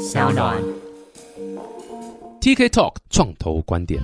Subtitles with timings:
[0.00, 0.56] 小暖。
[2.40, 4.00] TK Talk 创投观点。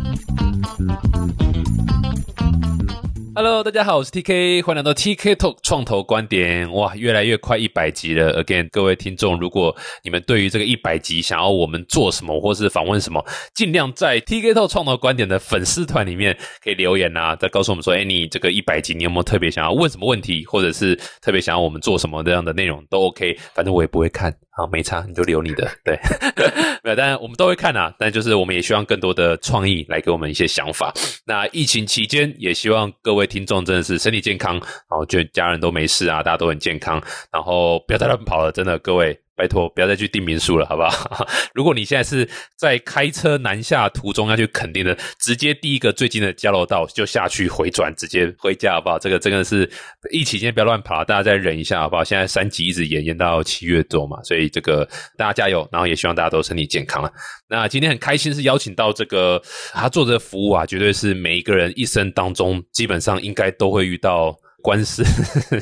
[3.34, 6.70] Hello，大家好，我是 TK，欢迎来到 TK Talk 创投观点。
[6.70, 8.45] 哇，越来越快一百集了。
[8.45, 13.24] Again，各位听众，如果你们对于这个一百集想要我们做什么，或是访问什么，
[13.54, 24.34] 尽量在 TK Talk 创投观点的粉丝团里面可以留言啊，再告诉我们说，哎，你这个一百集你有没有特别想要问什么问题，或者是特别想要我们做什么这样的内容都 OK，反正我也不会看。
[24.57, 26.00] 好，没差，你就留你的，对，
[26.82, 30.94] 没有，当然我们都会看啊，但就是我们也希望更多的创意来给我们一些想法。
[31.26, 36.99] 那疫情期间，也希望各位听众真的是身体健康，然后就家人都没事啊，大家都很健康，
[37.30, 39.21] 然后不要再乱跑了，真的，各位。
[39.37, 41.27] 拜托，不要再去订民宿了，好不好？
[41.55, 48.99] 如果你现在是在开车南下途中要去垦丁的，直接第一个最近的交流道就下去回转，直接回家，好不好？
[48.99, 49.71] 这个真的是
[50.11, 52.03] 疫情期间不要乱跑，大家再忍一下，好不好？
[52.03, 57.13] 现在三级一直延延到七月多嘛，所以这个大家加油，然后也希望大家都身体健康了。
[57.49, 59.41] 那今天很开心是邀请到这个
[59.73, 64.34] 他做的服务啊，绝对是每一个人一生当中基本上应该都会遇到。
[64.67, 65.05] 官司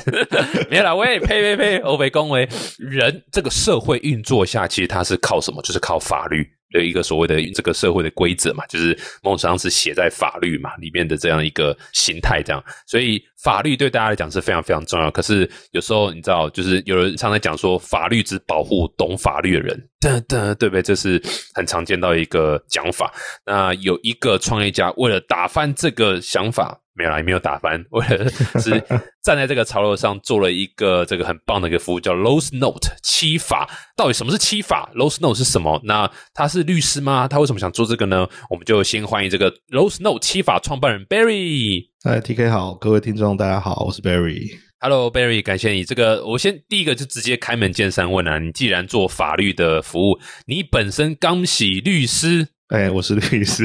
[0.67, 5.61] 没有啦，喂，呸呸呸，欧北恭维人这个社会运作下，其实它是靠什么？
[5.61, 15.11] 就是靠法律的一个所谓的这个社会的规则嘛，就是某种上是写在法律嘛里面的这样一个形态，这样，所以法律对大家来讲是非常非常重要。
[15.11, 20.81] 可是有时候你知道，就是有人常常讲说，法律只保护懂法律的人， 对不对？
[20.81, 21.21] 这是
[21.53, 23.13] 很常见到一个讲法。
[23.45, 26.81] 那有一个创业家为了打翻这个想法。
[26.97, 28.29] 没有啦，也没有打翻，为了
[28.61, 28.81] 是
[29.21, 33.69] 站在这个潮流上做了一个这个很棒的一个服务，叫 Lose Note 七法。
[33.97, 35.77] 到底什么是七法？Lose Note 是什么？
[35.83, 37.27] 那他是律师吗？
[37.27, 38.25] 他为什么想做这个呢？
[38.49, 41.89] 我们就先欢迎这个 Lose Note 七法创办人 Barry。
[42.07, 44.59] 嗨，TK 好，各位听众大家好，我是 Barry。
[44.79, 45.83] Hello Barry，感谢你。
[45.83, 52.47] 这个我先第一个就直接开门见山问啊，你既然做法律的服务，你本身刚喜律师。
[52.67, 53.63] 哎，我是律师，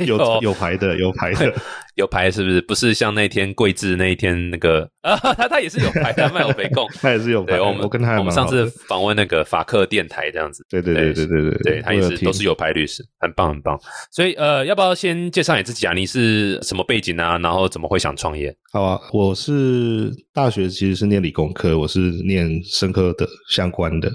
[0.00, 1.54] 有有牌的，有牌的，
[1.96, 2.60] 有牌是不是？
[2.62, 7.60] 不是像那天桂智那一天那个 啊，他他也是有牌的，卖有北贡， 他也是有牌。
[7.60, 13.78] 我们我跟他我们上次访问那个法克电台这样子，对对对对对对对，他也是都是有牌律师，很棒很棒。
[14.10, 15.92] 所以呃，要不要先介绍你自己啊？
[15.92, 17.38] 你是什么背景啊？
[17.38, 18.54] 然后怎么会想创业？
[18.72, 24.10] 好啊，我是大学其实是念理工科，我是念生科的相关的。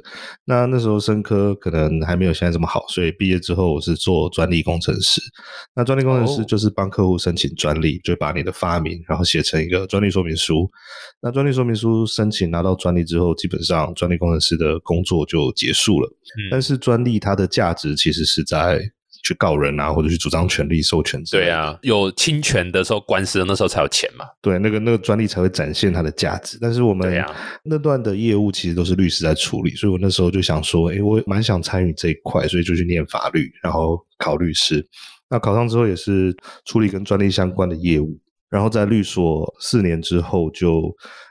[0.46, 5.22] 那那时候生科可能还没有现在这么好，所以毕业之后我是做专利工程师。
[5.76, 10.70] 那专利工程师就是帮客户申请专利，就把你的发明然后写成一个专利说明书。
[11.22, 16.08] 那专利说明书申请拿到专利之后，基本上专利工程师的工作就结束了。
[16.08, 18.80] 嗯但是专利它的价值其实是在。
[19.24, 24.24] 去告人啊，或者去主张权利授权之类对啊，有侵权的时候，官司那时候才有钱嘛。
[24.40, 26.60] 对，那个那个专利才会展现它的价值。
[26.62, 27.26] 但是我们
[27.64, 34.86] 那段的业务其实都是律师在处理，所以我那时候就想说，诶，我蛮想参与这一块，所以就去念法律，然后考律师。
[35.36, 38.18] 那考上之后也是处理跟专利相关的业务。
[38.50, 40.84] 然后在律所四年之后，就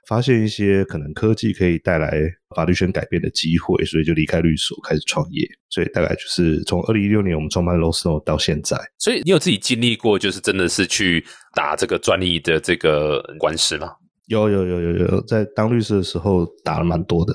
[0.06, 2.20] 发现一些可能科技可以带来
[2.54, 5.48] 法律圈改变的机会，所以就离开律所开始创业。
[5.70, 8.76] 所以大概就是从二零一六年我们创办 l o s n o 到现在。
[8.98, 13.92] 所以你有自己经历过，就是真的是去打这个专利的这个官司吗？
[14.26, 17.32] 有有有有有，在当律师的时候打了蛮多的。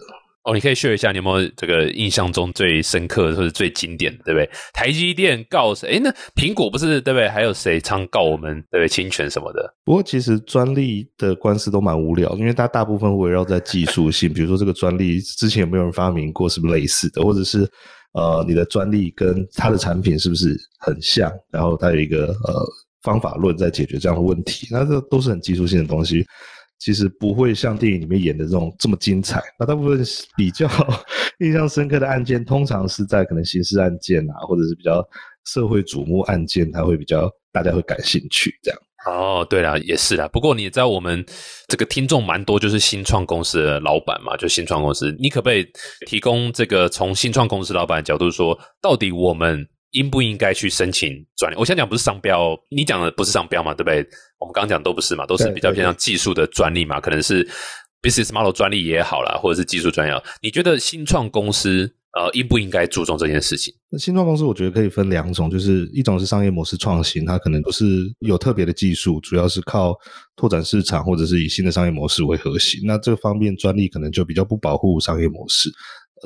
[0.49, 4.49] 哦，你可以秀一下，你有没有这个印象中最深刻或者最经典的，对不对？
[4.73, 5.97] 台积电告谁？
[5.97, 7.29] 哎，那苹果不是对不对？
[7.29, 8.87] 还有谁常告我们对不对？
[8.87, 9.71] 侵权什么的？
[9.85, 17.69] 不过其实专利的官司都蛮无聊，因为它大部分围绕在技术性，比如说这个专利之前有没有人发明过，是不是类似的，或者是
[18.13, 22.65] 呃你的专利跟它的产品是不是很像，然后它有一个呃
[23.03, 26.25] 方法论在解决这样的问题，那这都是很技术性的东西。
[26.79, 29.41] 其实不会像电影里面演的这种这么精彩。
[29.59, 30.01] 那大部分
[30.37, 30.67] 比较
[31.39, 35.05] 印象深刻的案件，通常是在可能刑事案件啊，或者是比较
[35.45, 38.79] 社会瞩目案件，它会比较大家会感兴趣这样。
[39.05, 40.27] 哦，对了，也是啦。
[40.27, 41.25] 不过你也知道，我们
[41.69, 45.65] 这个听众蛮多，就是新创公司的老板嘛，就新创公司，你可不可以
[46.05, 51.55] 提供这个从新创公司老板的角度说，到底我们应不应该去申请专利？
[51.57, 54.05] 我想讲不是商标，你讲的不是商标嘛，对不对？
[54.39, 57.47] 我们刚刚讲都不是嘛，都是比较偏向技术的专利嘛，可能是
[58.01, 60.21] business model 专利也好啦，或者是技术专利。
[60.41, 63.73] 你觉得新创公司呃应不应该注重这件事情？
[63.91, 67.85] 那新创公司我觉得可以分两种，就是一种是商业模式创新，它可能不是
[68.19, 69.93] 有特别的技术，主要是靠
[70.35, 72.79] 拓展市场或者是以新的商业模式为核心。
[72.85, 75.69] 那这方面专利可能就比较不保护商业模式。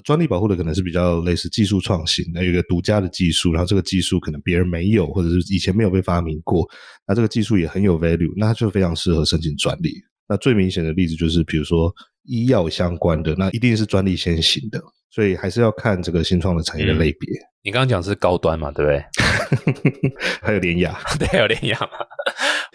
[0.03, 6.67] 专利保护的可能是比较类似技术创新，那有一个独家的技术，然后这个技术可能别人没有，或者是以前没有被发明过，
[7.07, 9.93] 那这个技术也很有 value，那它就非常适合申请专利。
[10.27, 11.93] 那最明显的例子就是，比如说
[12.23, 14.81] 医药相关的，那一定是专利先行的。
[15.09, 17.29] 所以还是要看这个新创的产业的类别。
[17.61, 20.11] 你刚刚讲是高端嘛，对不对？
[20.41, 21.89] 还有联雅， 对，有联雅嘛。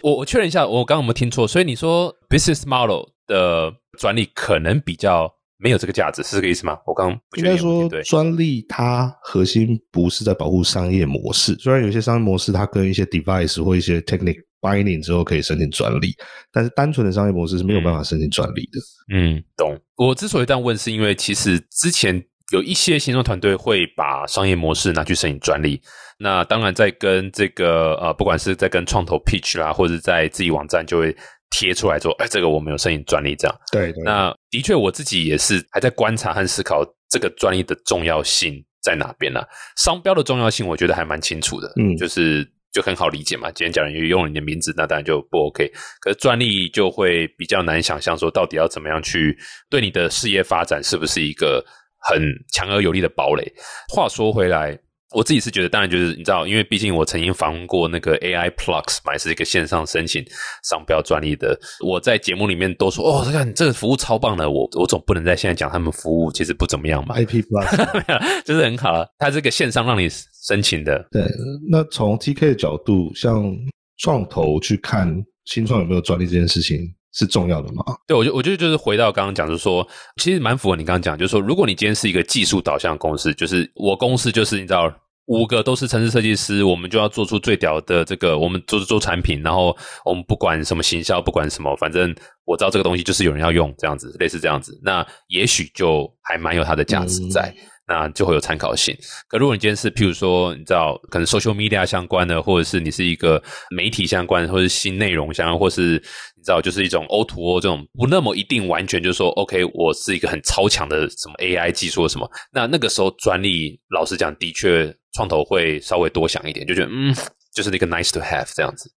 [0.01, 1.45] 我我确认一下，我刚刚有没有听错？
[1.45, 5.29] 所以你说 business model 的专利可能比较
[5.61, 6.79] 没有这个价值，是这个意思吗？
[6.85, 16.15] 我刚刚应该说专利它核心不是在保护商业模式，虽然有些商业模式它跟一些 device 或一些 technique binding 之后可以申请专利，
[16.51, 18.79] 但是单纯的商业模式是没有办法申请专利的。
[19.13, 19.77] 嗯，懂。
[19.97, 25.81] 我之所以这样问，是因为其实之前有一些新创团队会把商业模式拿去申请专利。
[26.21, 31.15] 那当然，在跟这个呃，不管是在跟创投 pitch 啦，或者在自己网站就会
[31.49, 33.59] 贴出来说，哎，这个我们有申请专利这样。
[33.71, 39.41] 对，那的确我自己也是还在观察和思考这个专利的重要性在哪边呢？
[39.77, 43.51] 商标的重要性，我觉得还蛮清楚的，嗯，就是就很好理解嘛。
[43.51, 45.71] 今天讲人用了你的名字，那当然就不 OK。
[46.01, 49.37] 可是专利就会比较难想象，说到底要怎么样去
[49.69, 51.65] 对你的事业发展是不是一个
[52.07, 52.21] 很
[52.53, 53.51] 强而有力的堡垒？
[53.89, 54.79] 话说回来。
[55.15, 60.23] 我自己是觉得，当然就是你知道，因为毕竟我曾经访问过那个 AI Plus，买是一个线上申请
[60.63, 61.59] 商标专利的。
[61.83, 67.15] 我在节目里面都说，哦，这个这个服务超棒的，我我总不能在现在讲他们服务其实不怎么样嘛。
[67.19, 70.07] IP Plus 就是很好，它这个线上让你
[70.47, 71.03] 申请的。
[71.11, 71.23] 对，
[71.71, 73.51] 那从 TK 的角度，像
[73.97, 75.11] 创投去看
[75.45, 76.79] 新创有没有专利这件事情。
[77.13, 77.83] 是重要的吗？
[78.07, 79.87] 对，我就我觉得就是回到刚刚讲，就是说，
[80.21, 84.93] 其实蛮符合你刚刚讲，就是说，如果你今天是一个技术导向公司，就是我公司就是你知道，
[85.25, 89.75] 五个都是城市设计师，我们就要做出最屌的这个，我们做做产品，然后
[90.05, 92.15] 我们不管什么行销，不管什么，反正
[92.45, 97.53] 我知道这个东西就是有人要用，这样子，类似这样子，那也许就还蛮有它的价值在。
[97.91, 98.95] 那就会有参考性。
[99.27, 103.41] 可如果你今天是，譬如说，你知道，可能 social media 相关的，或者是你是一个
[103.71, 105.99] 媒体相关，或者是新内容相关，或是
[106.39, 112.29] 你知道，就是一种 O to O 这种，不那么一定完全就是说，OK，我是一个很超强的什么 AI 技术什么。
[112.53, 117.13] 那那个时候专利，老实讲，的确创投会稍微多想一点，就觉得嗯，
[117.53, 118.89] 就是那个 nice to have 这样子。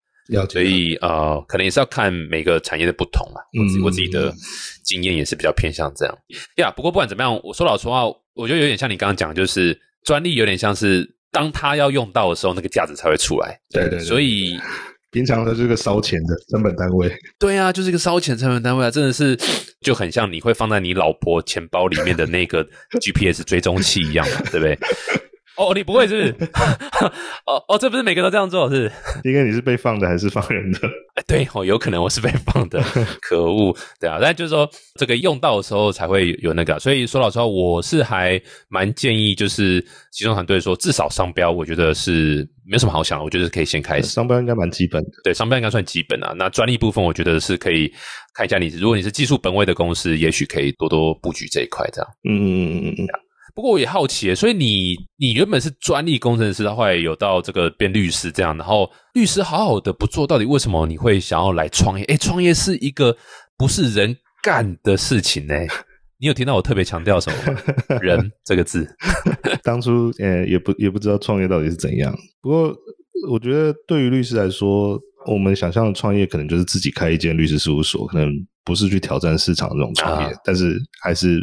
[0.48, 3.42] 所以呃，可能也是要看每个产业的不同啊。
[3.60, 4.32] 我自我自己的
[4.84, 6.18] 经验也是比较偏向这样
[6.56, 6.70] 呀。
[6.70, 8.04] 不过不管怎么样，我说老实话，
[8.34, 13.60] 我觉得有点像你刚刚讲，就是专利有点像是当他要用到的时候，那个价值才会出来。
[13.70, 13.98] 对对。
[13.98, 14.56] 所以
[15.12, 17.14] 平常的这个烧钱的成本单位。
[17.38, 19.38] 对啊，就是一个烧钱成本单位啊，真的是
[19.80, 22.66] 就很像你会放在你老婆钱包里面的那个
[22.98, 24.76] GPS 追踪器一样嘛，对不对？
[25.54, 26.50] 哦，你不会是不是？
[27.44, 28.90] 哦哦，这不是每个都这样做，是？
[29.22, 30.78] 应该你是被放的还是放人的？
[31.14, 32.82] 哎，对哦，有可能我是被放的，
[33.20, 34.18] 可恶，对啊。
[34.18, 34.68] 但就是说，
[34.98, 36.80] 这个用到的时候才会有那个。
[36.80, 39.78] 所以说老实话，我是还蛮建议，就是
[40.10, 43.24] 集中团队说，至少商标，我觉得是没有什么好想的。
[43.24, 45.10] 我觉得可以先开始，商标应该蛮基本的。
[45.24, 46.32] 对，商标应该算基本啊。
[46.36, 47.92] 那专利部分，我觉得是可以
[48.34, 48.58] 看一下。
[48.58, 52.10] 你如果你是技术本位的公司，也许可以多多布局这一块，这样。
[52.28, 53.06] 嗯嗯嗯嗯嗯。
[53.54, 62.04] 不过我也好奇，所以你你原本是专利工程师，后来有到这个变律师这样，然后律师好好的不做，到底为什么你会想要来创业？
[62.06, 63.14] 哎，创业是一个
[63.58, 65.54] 不是人干的事情呢？
[66.22, 67.98] 你有听到我特别强调什么吗？
[68.00, 68.86] 人这个字，
[69.64, 72.16] 当初呃也不也不知道创业到底是怎样。
[72.40, 72.72] 不过
[73.28, 74.96] 我觉得对于律师来说，
[75.26, 78.32] 我们想象的创业可能就是自己开一间律师事务所，可能
[78.64, 81.40] 不是去挑战市场这种创业，但是还是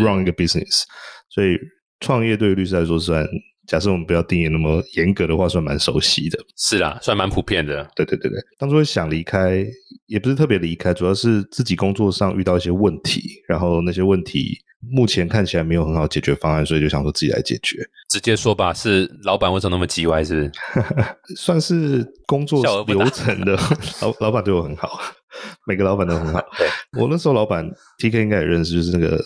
[0.00, 0.84] run 一个 business。
[1.28, 1.58] 所以
[1.98, 3.26] 创业对于律师来说，算
[3.66, 6.38] 假设我们不要定义那么严格的话，算蛮熟悉的。
[6.56, 7.90] 是啦，算蛮普遍的。
[7.96, 9.66] 对对对对，当初想离开，
[10.10, 17.78] 也不是特别离开，主要是自己工作上遇到一些问题，然后那些问题目前看起来没有很好解决方案，所以就想说自己来解决。
[18.08, 20.24] 直接说吧，是老板为什么那么叽歪？
[20.24, 20.80] 是不
[21.30, 21.36] 是？
[21.38, 23.56] 算是工作流程的
[24.02, 25.00] 老老板对我很好，
[25.64, 26.44] 每个老板都很好。
[26.98, 27.64] 我那时候老板
[27.98, 29.16] T K 应该也认识，就是那个。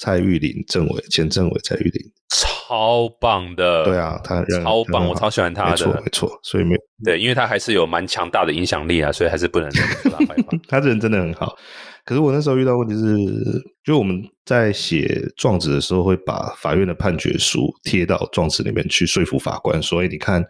[0.00, 3.84] 蔡玉林政委，前政委蔡玉林，超棒的。
[3.84, 5.70] 对啊，他超棒，我超喜欢他的。
[5.72, 6.40] 没错，没错。
[6.42, 10.58] 所以没对，因为他还是有蛮强大的影响力啊，所以还是不能说他坏话。
[10.66, 11.54] 他人真的很好。
[12.06, 20.42] 可是我那时候遇到问题是，就我们在写状子的时候，会把法院的判决书贴到状子里面去说服法官，所以你看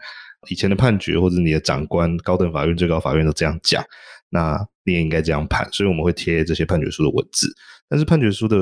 [0.49, 3.85] 以前的判决或者你的长官、高等法院、最高法院都这样讲，
[4.28, 5.69] 那你也应该这样判。
[5.73, 7.49] 所以我们会贴这些判决书的文字，
[7.88, 8.57] 但是判决书的。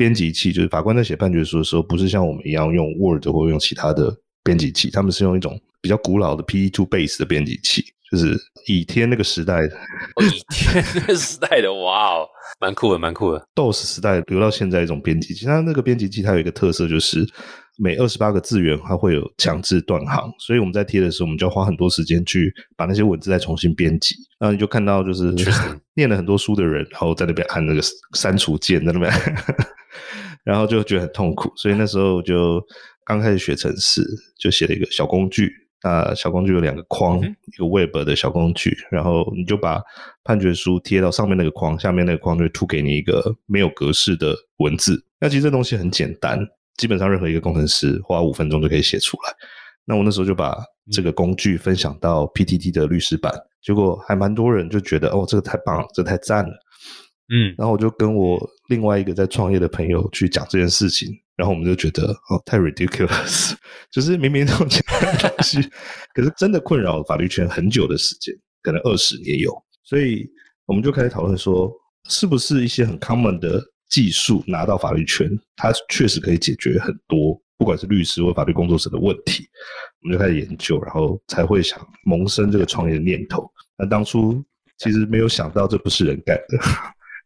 [0.00, 8.34] 编辑器就是法官在写判决书的时候，不是像我们一样用 Word 或用其他的编辑器，他们是用一种比较古老的 p e Two Base 的编辑器，就是
[8.66, 12.26] 倚天那个时代，倚天那个时代的， 哇哦，
[12.58, 13.46] 蛮酷的，蛮酷的。
[13.54, 17.26] DOS 时代留到现在一种编辑器，它那个编辑器它有一个特色，就是
[17.76, 24.14] 每二十八个字元它会有强制断行，所以我们在贴的时候，我们就要花很多时间去把那些文字再重新编辑。
[24.38, 25.30] 然后你就看到就是
[25.92, 27.82] 念了很多书的人，然后在那边按那个
[28.14, 29.12] 删除键，在那边。
[30.44, 32.64] 然后就觉得很痛苦，所以那时候就
[33.04, 34.02] 刚开始学程式，
[34.38, 35.52] 就写了一个小工具。
[35.82, 39.80] 那小工具有两个框，一个 Web 的小工具，然后你就把
[40.22, 45.02] 判决书贴到上面那个框，下面那个框就会吐给你一个没有格式的文字。
[45.18, 46.38] 那其实这东西很简单，
[46.76, 49.32] 基本上任何一个工程师花五分钟就可以写出来。
[49.86, 50.54] 那我那时候就把
[50.92, 53.32] 这个工具分享到 PTT 的律师版，
[53.62, 56.52] 结果还蛮多人就觉得哦，这个太棒了，这太赞了。
[57.32, 63.54] 嗯，然后我就跟我另外一个在创业的朋友去讲这件事情，然后我们就觉得哦，太 ridiculous，
[63.90, 65.62] 就是明明这种简单的东西，
[66.12, 70.28] 可是真的困扰法律圈很久的时间，可能二十年有，所以
[70.66, 71.72] 我们就开始讨论说，
[72.08, 79.48] 是不是一些很 common 的技术拿到法律圈，它确实可以解决很多，不管是律师或法律工作者的问题，
[80.02, 83.48] 我们就开始研究，然后才会想萌生这个创业的念头。
[83.78, 84.44] 那当初
[84.78, 86.58] 其实没有想到这不是人干的。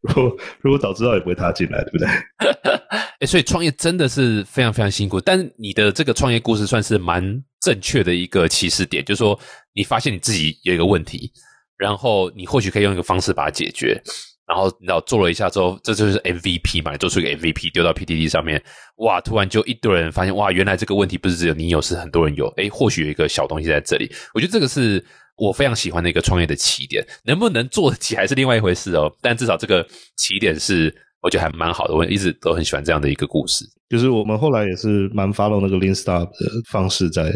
[0.09, 2.09] 如果如果早知道也不会踏进来，对不对？
[3.21, 5.21] 哎，所以创业真的是非常非常辛苦。
[5.21, 7.23] 但是你的这个创业故事算是蛮
[7.61, 9.39] 正确的一个起始点，就是说
[9.73, 11.33] 你发现你自己有一个问题，
[11.79, 13.99] 然后你或许可以用一个方式把它解决，
[14.47, 18.63] 然后然后做了一下之后，这就是 MVP 嘛，你做出一个 MVP 丢到 PDD 上面，
[18.97, 22.47] 哇，突然就一堆人发现，哇，原来这个问题不是只有你有，是很多人有。
[22.57, 25.03] 哎，或许有一个小东西在这里，我觉得这个是。
[25.37, 29.13] 我非常喜欢的一个创业的起点，能不能做得起还是另外一回事哦。
[29.21, 29.87] 但至少这个
[30.17, 31.95] 起点是，我觉得还蛮好的。
[31.95, 33.65] 我一直都很喜欢这样的一个故事。
[33.89, 37.33] 就是我们后来也是蛮 follow 那个 Lean Startup 的方式，在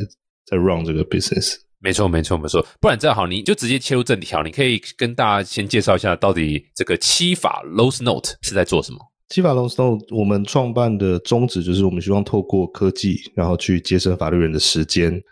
[0.47, 1.55] 在 run 这个 business。
[1.81, 2.67] 没错，没错，没错。
[2.81, 4.43] 不然这样好，你就直接切入正题好。
[4.43, 8.99] 你可以跟大家先介绍一下，到底这个七法 Lowe's Note 是在做什么？
[9.29, 15.23] 七法 Lowe's Note 我们创办的宗旨就是，我们希望透过科技，然后去节省法律人的时间。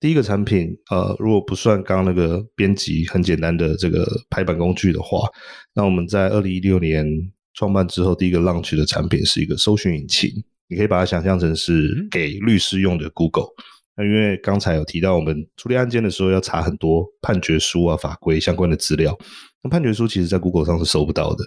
[0.00, 5.28] 第一个产品，呃，如果不算刚刚那个编辑很简单的这个排版工具的话，
[5.74, 7.06] 那我们在二零一六年
[7.52, 10.30] 创办之后，第一个 launch 的产品是一个搜寻引擎。
[10.68, 13.48] 你可以把它想象成是给律师用的 Google。
[13.94, 19.14] 那因为刚才有提到，我们处理案件的时候要查很多判决书啊、法规相关的资料，
[19.62, 21.44] 那判决书其实在 Google 上是搜不到的，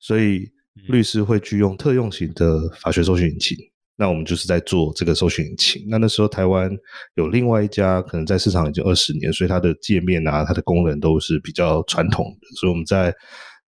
[0.00, 0.50] 所以
[0.88, 3.56] 律师会去用特用型的法学搜寻引擎。
[3.98, 5.82] 那我们就是在做这个搜寻引擎。
[5.88, 6.70] 那那时候台湾
[7.14, 13.10] 有另外一家，可能在市场已经二十年，所以它的界面啊、它的功能都是比较传统的，所以我们在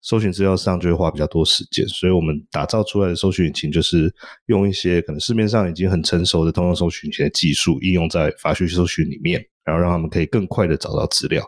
[0.02, 1.88] 搜寻资料上就会花比较多时间。
[1.88, 4.14] 所以我们打造出来的搜寻引擎，就是
[4.46, 11.42] 用一些可能市面上已经很成熟的通用搜寻引擎的技术，应用在法学搜寻里面，然后让他们可以更快的找到资料。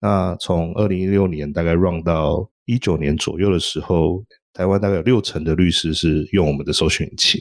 [0.00, 4.24] 那从二零一六年大概 run 到一九年左右的时候，
[4.56, 7.40] 台湾大概有六成的律师是用我们的搜寻引擎。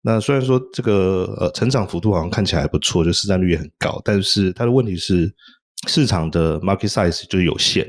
[0.00, 5.32] 那虽然说这个呃成长幅度好像看起来还不错，就市占率也很高，但是它的问题是
[5.86, 7.86] 市场的 market size 就是有限，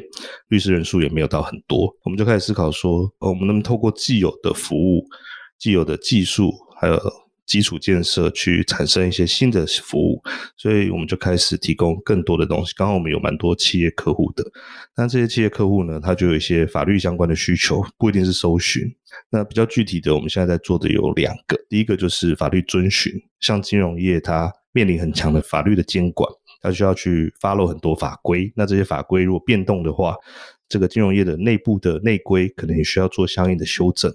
[0.50, 5.04] 律师人数也没有到很多，我们就开始思考说，我们能不能透过既有的服务、
[5.58, 7.23] 既有的技术，还有。
[7.46, 10.22] 基础建设去产生一些新的服务，
[10.58, 12.74] 所以我们就开始提供更多的东西。
[12.76, 14.44] 刚刚我们有蛮多企业客户的，
[14.96, 18.84] 那这些企业客户呢，他就有一些法律相关的需求，不一定是搜寻。
[19.30, 26.28] 那比较具体的，我们现在在做的有两个，第一个就是法律遵循，像金融业它面临很强的法律的监管，
[26.62, 28.52] 它需要去发布很多法规。
[28.56, 30.16] 那这些法规如果变动的话，
[30.68, 34.12] 这个金融业的内部的内规可能也需要做相应的修正。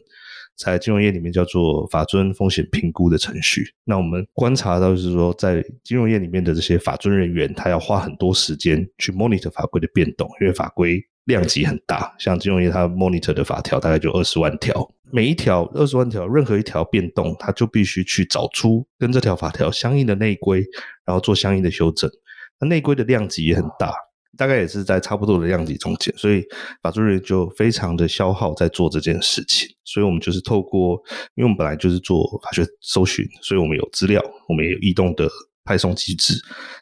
[0.59, 3.73] 在金融业里面叫做法遵风险评估的程序。
[3.85, 12.13] 那我们观察到就是说，在金融业里面的这些法遵人员，他要花很多时间去 monitor 法规的变动，因为法规量级很大。
[12.19, 20.65] 像金融业，它 monitor 的法条大概就二十万条，每一条二十万条，任何一条变动，他就必须去找出跟这条法条相应的内规，
[21.05, 22.11] 然后做相应的修正。
[22.59, 23.95] 那内规的量级也很大。
[24.39, 26.45] 大概也是在差不多的量级中间，所以
[26.81, 29.69] 法租人就非常的消耗在做这件事情。
[29.85, 31.03] 所以我们就是透过，
[31.35, 35.29] 因为我们本来就是做法学搜寻，所以我们有资料，我们也有异动的
[35.65, 36.35] 派送机制。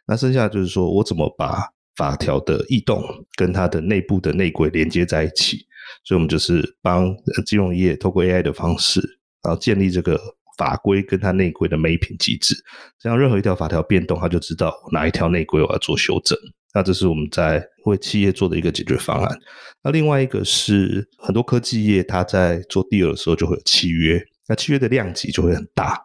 [0.07, 1.63] 那剩下就是说我怎么把
[1.97, 3.03] 法条的异动
[3.37, 5.67] 跟它的内部的内规连接在一起。
[6.05, 7.15] 所以我们就是帮
[7.47, 9.01] 金融业透过 AI 的方式，
[9.43, 10.21] 然后建立这个
[10.59, 12.55] 法规跟它内规的每品机制，
[12.99, 16.37] 这样任何一条法条变动，它就知道哪一条内规我要做修正。
[16.77, 19.39] 那这是我们在为企业做的一个解决方案。
[19.83, 25.99] 那另外一个是很多科技业，它在做第二的时候就会有契约，那契约的量级就会很大，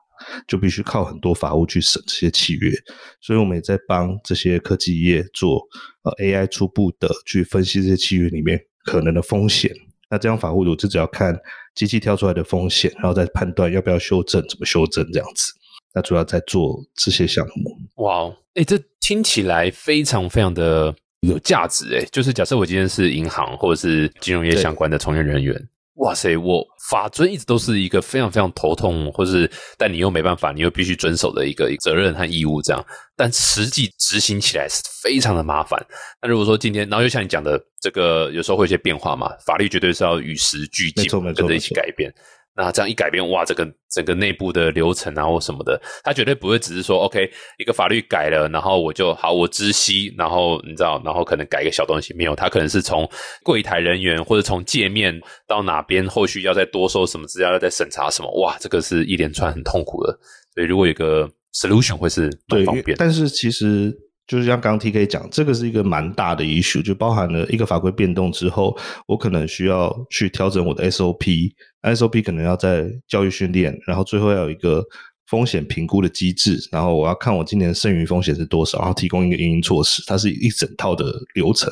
[0.47, 2.71] 就必须靠很多法务去审这些契约。
[3.19, 5.61] 所以我们也在帮这些科技业做
[6.03, 9.69] 呃 AI 初步的去分析这些契约里面可能的风险。
[10.09, 11.37] 那这样法务组就只要看
[11.75, 15.51] 机器跳出来的风险，然后再判断要不要修正，怎么修正这样子。
[15.93, 17.77] 那主要在做这些项目。
[18.01, 22.03] 哇，哎，这听起来非常非常的有价值哎！
[22.11, 25.55] 就是假设我今天是银行或者是金融业相关的从业人员，
[25.97, 32.83] 哇塞，我法尊一直都是一个非常非常头痛，或是但你又没办法，你又必须遵守的一个责任和义务这样。
[33.15, 35.79] 但实际执行起来是非常的麻烦。
[36.19, 42.11] 那如果说今天，然后又像你讲的，这个有时候会有些变化嘛，法律绝对是要与时俱进，跟着一起改变。
[42.55, 53.09] 那这样一改变，哇，这个整个内部的流程啊或什么的，他绝对不会只是说，OK，一个法律改了，然后我就好，我知悉，然后你知道，然后可能改个小东西，没有，他可能是从
[53.43, 55.17] 柜台人员或者从界面
[55.47, 60.19] 到哪边，后续要再多收什么资料，要再审查什么，哇，这个是一连串很痛苦的。
[60.53, 62.97] 所以如果有个 solution 会是蛮方便。
[62.97, 63.97] 但是其实。
[64.31, 68.73] 就是像刚刚 T K 讲，这个是一个蛮大的 issue，就包含了一个法规变动之后，
[69.05, 74.81] 我可能需要去调整我的 S O P，S O P 可能要在教育训练，然后最后要有一个
[75.27, 81.69] 风险评估的机制，然后我要看我今年剩余风险是多少，然后提供一个运营措施，它是一整套的流程。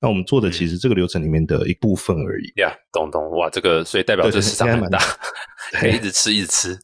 [0.00, 2.60] 那我们做的其实这个流程里面的一部分而已。
[2.60, 5.00] 呀，懂懂哇，这个所以代表这市场蛮大，
[5.74, 6.78] 可以一直吃一直吃。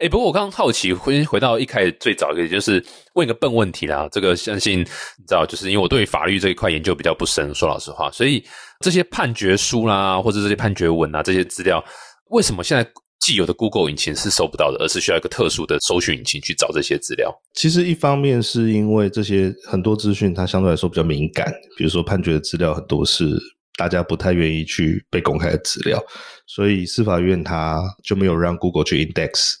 [0.00, 4.08] 哎，不过我刚刚好奇，回回到一开始最早一个，就是问一个笨问题啦。
[4.10, 8.44] 这个相信你知道，就是因为我对法律这一块研究比较不深，说老实话，所以
[8.80, 11.84] 这些判决书啦，或者这些判决文啊，这些资料，
[12.30, 12.88] 为什么现在
[13.20, 17.34] 既有的 Google 引擎是搜不到的，而是需要一个特殊的搜寻引擎去找这些资料？
[17.54, 23.24] 其实一方面是因为这些很多资讯它相对来说比较敏感，比如说判决的资料很多是
[23.76, 25.98] 大家不太愿意去被公开的资料，
[26.46, 29.54] 所以司法院它就没有让 Google 去 index。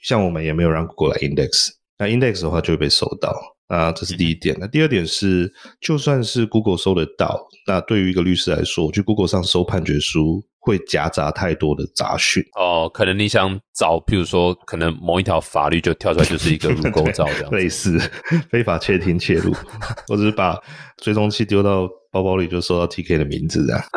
[0.00, 3.34] 像我们也没有让 Google 来 index，那 index 的话就会被搜到
[3.68, 4.56] 啊，这是第一点。
[4.58, 12.90] 那第二点是，就算是 Google 搜得到，那对于一个律师来说，去 Google 上搜判决书会夹杂太多的杂讯哦。
[12.92, 17.98] 可能你想找，譬如说，可能某一条法律就跳出来就是一个 入钩照这样，类似
[18.50, 19.52] 非法窃听窃录，
[20.08, 20.58] 或者是把
[20.98, 23.84] 追踪器丢到包包里就搜到 TK 的名字这样。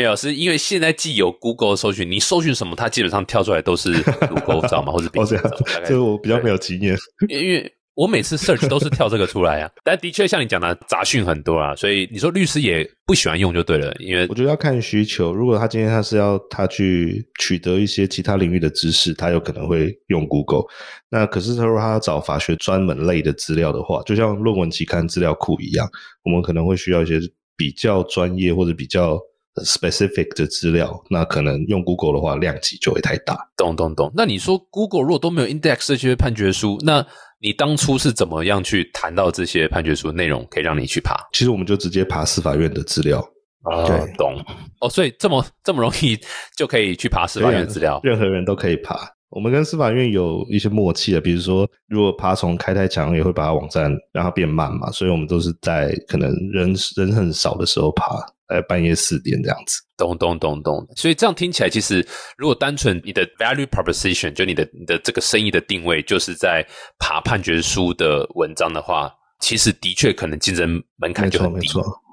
[0.00, 3.92] 没有，是因为现在既有 Google 搜寻，你搜寻什么，它基本上跳出来都是
[4.32, 5.58] Google 照嘛，或者别的。
[5.84, 6.96] 这个我比较没有经验，
[7.28, 9.70] 因为我每次 search 都是跳这个出来啊。
[9.84, 13.94] 但的确像你讲的杂讯很多啊，所以你说律师也不喜欢用就对了。
[13.98, 20.64] 因为我觉得要看需求，如果他今天他是要他去取得一些其他领域的知识，他有可能会用 Google。
[21.10, 25.86] 那可是他说他要找法学专门类的资料的话，就像论文期刊资料库一样，
[26.24, 27.20] 我们可能会需要一些
[27.54, 29.20] 比较专业或者比较。
[29.64, 33.38] Specific 的资料，那可能用 Google 的话，量级就会太大。
[33.56, 34.10] 懂懂懂。
[34.14, 37.04] 那你说 Google 如果都没有 index 这些判决书，那
[37.40, 41.16] 你当初是怎么样去谈到这些判决书内容，可以让你去爬？
[41.32, 43.18] 其实我们就直接爬司法院的资料。
[43.64, 44.42] 哦，懂。
[44.80, 46.18] 哦，所以这么这么容易
[46.56, 48.98] 就可以去爬司法院的资料，任何人都可以爬。
[49.28, 58.16] 我们跟司法院有一些默契的，比如说，如果爬虫开太强，也会把它网站让它变慢嘛，所以我们都是在可能人人很少的时候爬。
[58.50, 60.84] 呃，半夜四点这样子，咚咚咚咚。
[60.96, 62.04] 所以这样听起来，其实
[62.36, 66.66] 如果单纯你的 value proposition，就你的你的这个生意的定位，就是在
[66.98, 69.08] 爬判决书的文章的话，
[69.38, 71.68] 其实的确可能竞争门槛就很低，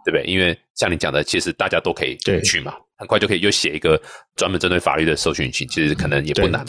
[0.06, 0.24] 对不对？
[0.26, 4.00] 因为像你讲的，其实大家都可以去嘛，很快就可以又写一个
[4.36, 6.64] 专门针对法律的搜寻引擎，其实可能也不难。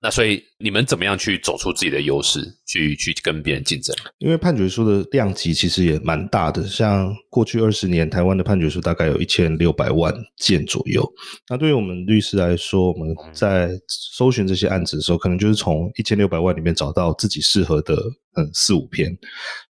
[0.00, 3.96] 那所以你们怎么样去走出自己的优势，去去跟别人竞争？
[4.18, 11.04] 因为判决书的量级其实也蛮大的，像过去二十年，台湾的判决书大概有一千六百万件左右。
[11.48, 17.94] 那对于我们律师来说，我们在搜寻这些案子的时候，可能就是从一千六百万里面找到自己适合的
[18.36, 19.10] 嗯四五篇。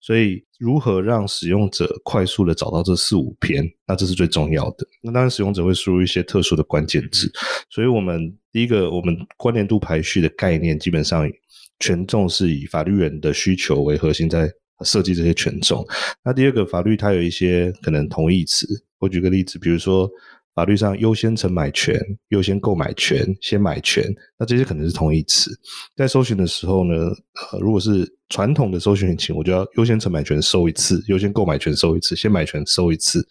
[0.00, 4.86] 所以如何让使用者快速的找到这四五篇，那这是最重要的。
[5.02, 7.30] 那当然，使用者会输入一些特殊的关键字，
[7.70, 8.36] 所以我们。
[8.52, 11.30] 第一个，我们关联度排序的概念，基本上
[11.78, 14.50] 权重是以法律人的需求为核心，在
[14.82, 15.86] 设计这些权重。
[16.24, 18.66] 那第二个，法律它有一些可能同义词。
[18.98, 20.10] 我举个例子，比如说
[20.56, 24.02] 法律上优先承买权、优先购买权、先买权，
[24.38, 25.50] 那这些可能是同义词。
[25.94, 26.94] 在搜寻的时候呢，
[27.52, 33.22] 呃，如果是传统的搜寻引擎，我就要优先承买权搜一次，优先购买权搜一次，先买权搜一次。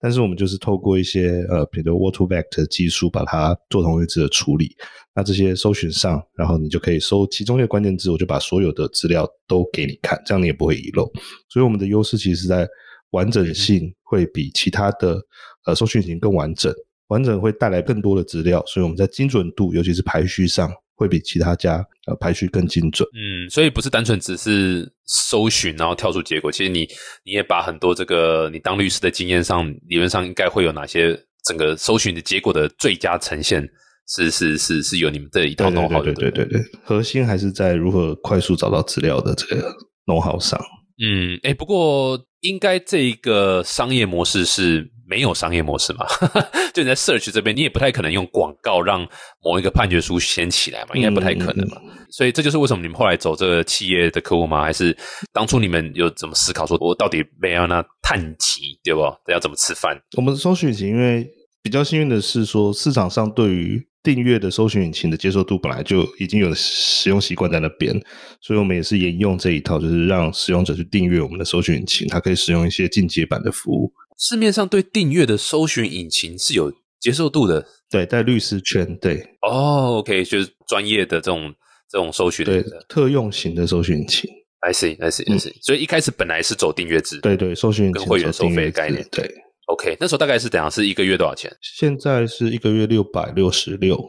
[0.00, 4.76] 但是我们就是透过一些呃，比如 Word to Vector 技术，把它做同位置的处理。
[5.14, 11.04] 那这些搜寻上，然后你就可以搜其中一个关键字，我就把所有的资料都给你看，这样你也不会遗漏。
[11.48, 12.68] 所以我们的优势其实是在
[13.10, 15.20] 完整性会比其他的
[15.68, 16.72] 呃搜寻引擎更完整，
[17.08, 20.68] 完整会带来更多的资料，所以我们在精准度，尤其是排序上。
[21.00, 21.76] 会比其他家
[22.08, 23.08] 呃排序更精准。
[23.14, 26.80] 嗯，所以不是单纯只是搜寻然后跳出结果，其实你
[27.24, 33.64] 你也把很多这个你当律师的经验上，理论上应该会有哪些整个搜寻的结果的最佳呈现，
[34.08, 36.12] 是是是是有你们这一套弄好的。
[36.12, 39.72] 对对对对，核心还是在如何快速找到资料的这个
[40.08, 40.60] 弄好上。
[41.00, 46.06] 嗯，哎，不过应该这一个商业模式是没有商业模式嘛，
[46.74, 49.08] 就你在 search 这边，你也不太可能用广告让
[49.42, 51.80] 某一个判决书先起来嘛，应该不太可能嘛。
[52.10, 54.62] 所以这就是为什么你们后来走这个企业的客户吗？
[54.62, 54.94] 还是
[55.32, 59.00] 当初你们有怎么思考，说我到底没有那探级对不？
[59.32, 59.98] 要怎么吃饭？
[60.18, 61.26] 我们搜寻引擎，因为
[61.62, 67.92] 比较幸运的是说市场上对于订阅的搜寻引擎的接受度本来就已经有使用习惯在那边，
[68.40, 73.90] 所以我们也是沿用这一套，就是让使用者去订阅我们的搜寻引擎，它可以使用一些进阶版的服务。
[74.18, 81.54] 市面上对订阅的搜寻引擎是有接受度的，对，在律师圈，对，哦，OK，就是专业的这种
[81.88, 84.28] 这种搜寻对特用型的搜寻引擎
[84.60, 89.32] ，I see，I see，I see，所以一开始本来是走订阅制，对对，搜寻跟会员收费的概念，对。
[89.68, 90.70] OK，那时候大概是怎样？
[90.70, 91.54] 是一个月多少钱？
[91.60, 94.02] 现在是一个月六百六十六。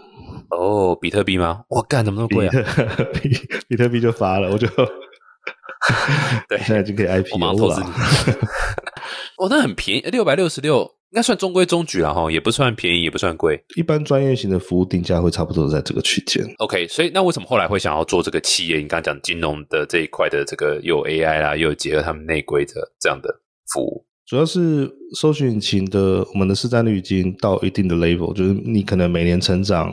[0.51, 1.63] 哦，比特币吗？
[1.67, 2.53] 我干，怎么那么贵啊？
[3.21, 3.29] 比
[3.67, 4.65] 比特币就发了，我就
[6.47, 7.53] 对，现在就可以 IP 了。
[7.57, 7.81] 投资
[9.39, 13.63] 哦，那很便宜，六百六十六，应该算中规中矩了哈，也不算便宜，也不算贵。
[13.77, 16.45] 一般专业型的服务定价会差不多在这个区间。
[16.57, 18.75] OK，所以那为什么后来会想要做这个企业？
[18.79, 23.33] 你刚刚讲金融的这一块的这个又有 AI 啦，又有结合他们内规的这样的
[23.73, 24.05] 服务？
[24.27, 29.89] 主要是搜寻引擎的，我们的市占率已经到一定的 level，就是你可能每年成长，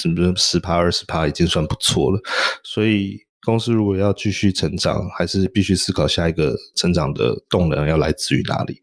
[0.00, 2.18] 怎么十趴二十趴已经算不错了。
[2.64, 8.74] 所以公司如果要继续成长，还是必须思考下一个成长的动能要来自于哪里。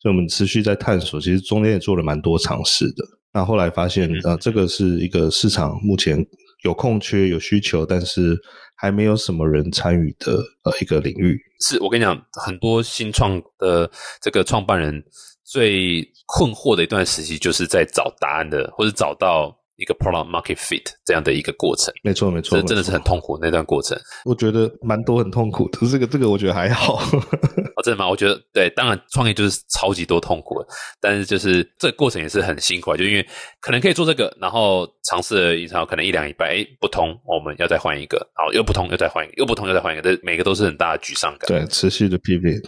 [0.00, 3.04] 所以我们持续在探索，其实中间也做了蛮多尝试的。
[3.32, 6.24] 那后来发现，呃，这个是一个市场目前
[6.64, 8.36] 有空缺、有需求，但是。
[8.78, 12.14] 还没有什么人参与的呃一个领域，是我跟你讲，
[12.44, 13.90] 很多新创的
[14.20, 15.02] 这个创办人
[15.42, 19.56] 最困惑的一段时期，就是在找答案的，或者找到。
[19.76, 23.98] 一个 product market fit 这样的一个过程，没错没错，这真的是很痛苦那段过程。
[24.24, 27.00] 我觉得蛮多很痛苦的， 这个这个我觉得还好。
[27.76, 28.08] 哦，真的吗？
[28.08, 30.64] 我觉得对，当然创业就是超级多痛苦，
[31.00, 33.26] 但是就是这个过程也是很辛苦，就因为
[33.60, 41.46] 可能可以做这个，然后尝试了一场，可能一两礼拜，哎，不通，我们要再换一个，然后又不通，又再换一个，又不通，又再换一个，这每个都是很大的沮丧感。
[41.48, 42.62] 对，持续的 pivot。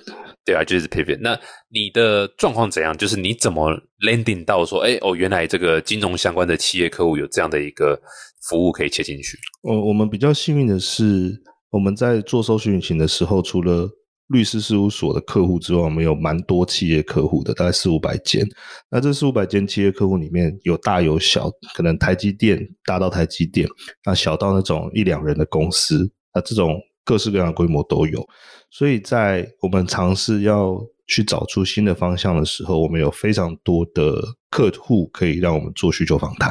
[0.45, 1.19] 对啊，就是 pivot。
[1.21, 1.39] 那
[1.71, 2.97] 你的状况怎样？
[2.97, 8.01] 就是你怎么 landing 到说，哎，哦，原来这个金融相关的企业客户有这样的一个
[8.49, 9.37] 服务可以切进去？
[9.63, 13.89] 我我们比较幸运的是，我们在做搜寻引擎的时候，除了
[14.29, 18.47] 律师事务所的客户之外，我们有蛮多企业客户的，大概四五百间。
[18.91, 23.67] 那这四五百间企业客户里面有大有小，可能台积电大到台积电，
[24.05, 28.23] 那小到那种一两人的公司，那这种各式各样的规模都有。
[28.71, 30.79] 所以在我们尝试要
[31.09, 36.51] 去找出新的方向的时候，我们有非常多的客户可以让我们做需求访谈，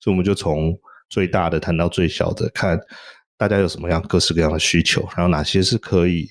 [0.00, 0.74] 所以我们就从
[1.10, 2.78] 最大的谈到最小的，看
[3.36, 6.26] 大家有什么样各式各样的需求，然后哪些是可以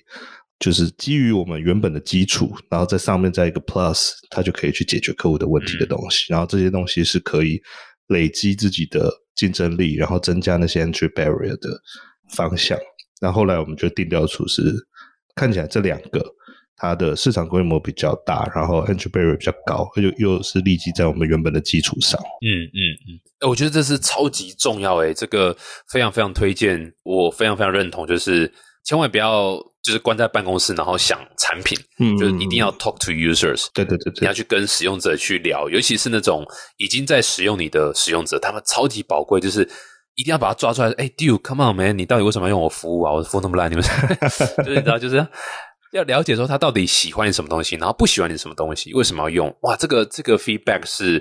[0.59, 7.61] 就是基于我们原本的基础，然后在上面再一个 plus，它就可以去解决客户的问题的东西，然后这些东西是可以
[8.07, 11.79] 累积自己的竞争力，然后增加那些 entry barrier 的
[12.35, 12.77] 方向。
[13.19, 14.73] 那后后来我们就定调出是。
[15.35, 16.25] 看起来这两个
[16.77, 22.19] 它的市场规模比较大，然后 entry barrier 比较高，又又是立即在我们原本的基础上。
[22.21, 25.55] 嗯嗯嗯，我觉得这是超级重要诶，这个
[25.89, 28.51] 非常非常推荐，我非常非常认同，就是
[28.85, 33.67] 千万不要就是关在办公室，然后想产品，嗯，就是一定要 talk to users。
[33.73, 36.45] 对对对对，你要去跟使用者去聊，尤其是那种
[36.77, 39.67] 已经在使用你的使用者，他们超级宝贵，就是。
[40.19, 40.89] 一定要把它抓出来！
[40.93, 43.13] 哎，Dude，Come on man，你到底为什么要用我服务啊？
[43.13, 43.83] 我服务那么烂，你们
[44.57, 45.17] 就是你知道，就是
[45.91, 49.55] 要了解说他到底喜欢你什么东西，然后不喜欢你什么东西，为什么要用？
[49.61, 51.19] 哇，这个这个 feedback 是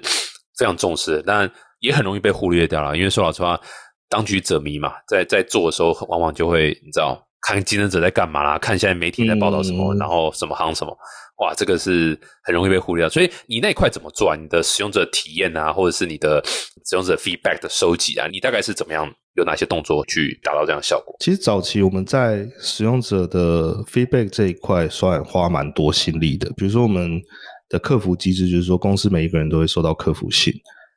[0.58, 1.50] 非常重视的，但
[1.80, 2.96] 也很容易被忽略掉了。
[2.96, 3.60] 因为说老实话，
[4.08, 10.96] 当局者迷嘛，在在做的时候，往往就会你知道，看竞争者在干嘛啦，看现在媒体在报道什么，然后什么行什么。
[11.38, 14.36] 哇，这个是很容易被忽略掉，所以你那一块怎么做啊？
[14.36, 16.42] 你的使用者体验啊，或者是你的
[16.84, 19.12] 使用者 feedback 的收集啊，你大概是怎么样？
[19.34, 21.14] 有哪些动作去达到这样效果？
[21.20, 26.50] 其实早期我们在使用者的 feedback 这一块算花蛮多心力的。
[26.56, 27.20] 比如说我们
[27.68, 30.54] 的客服机制，就是说公司每一个人都会收到客服信。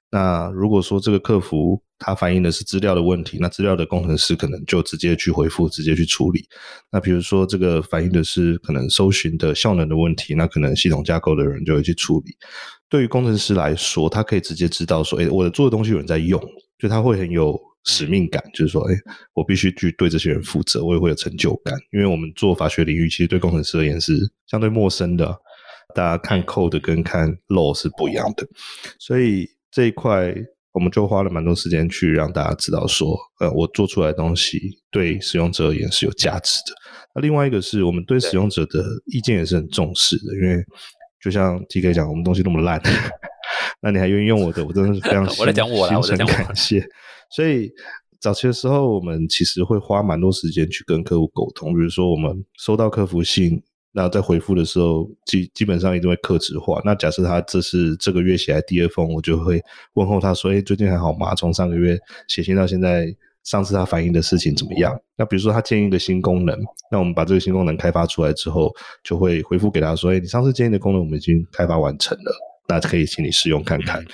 [0.10, 6.48] 那如果说这个客服他反映的是资料的问题，那资料的工程师可能就直接去回复，直接去处理。
[6.90, 12.32] 那比如说这个反映的是可能搜寻的效能的问题，那可能系统架构的人就会去处理。
[12.88, 16.42] 对于工程师来说，他可以直接知道说，哎，我的做的东西有人在用，
[16.80, 18.96] 就他会很有使命感，就是说，哎，
[19.34, 21.78] 我必须去对这些人负责，我也会有成就感。
[21.92, 25.36] 因为我们做法学领域，其实对工程师而言是相对陌生的，
[25.94, 28.48] 大家看 code 跟看 law 是不一样的，
[28.98, 29.48] 所以。
[29.72, 30.34] 这一块
[30.72, 34.60] 我们就花了蛮多时间去让大家知道说，呃，我做出来的东西
[34.92, 36.74] 对使用者而言是有价值的。
[37.16, 40.64] 那另外一个是我们对使用者的意见也是很重视的，因为
[41.22, 42.82] 就像 T K 讲，我们东西那么烂，
[43.82, 46.86] 那你还愿意用我的，我真的是非常 我在讲我啦我在讲感谢。
[47.32, 47.72] 所以
[48.20, 53.62] 早期的时候，我们其实会花蛮多时间去跟客户沟通，比如说我们收到客服信。
[53.92, 56.80] 那在回复的时候，基基本上一定会克制化。
[56.86, 59.60] 那假设他这是这个月写来第二封，我就会
[59.94, 61.34] 问候他说：“哎，最近还好吗？
[61.34, 61.98] 从上个月
[62.28, 63.08] 写信到现在，
[63.44, 66.56] 上次他反映的事情怎么样？”那比如说他建议一个新功能，
[66.92, 68.72] 那我们把这个新功能开发出来之后，
[69.04, 72.32] 就会回复给他说：“哎，你上次建议的功能我们已经开发完成了，
[72.68, 74.06] 那可以请你试用看看。”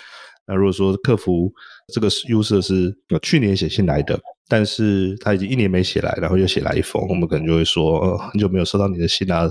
[0.48, 1.52] 那如果说客服
[1.94, 4.18] 这个 user 是去年写信来的。
[4.48, 9.50] 但是他已经一年没写来，然后又写来一封，我们可能就会说，呃， 很久没有收到你的信啊，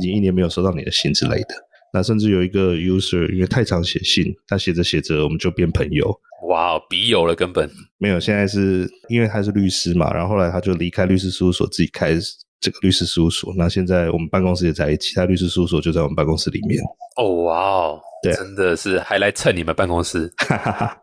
[0.00, 1.48] 已经一年没有收到你的信之类的。
[1.94, 6.10] 那甚至有一个 user 因为太常写信，他写着写着我们就变朋友，
[6.48, 8.18] 哇，笔友了根本没有。
[8.18, 12.18] 现在是因为他是律师嘛，然后后来他就离开律师事务所，自己开
[12.62, 13.52] 这个律师事务所。
[13.58, 16.80] 那现在我们办公室也在一起，他律师事务所就在我们办公室里面。
[17.16, 18.00] 哦，哇哦。
[18.22, 20.32] 对，真的是还来蹭你们办公室。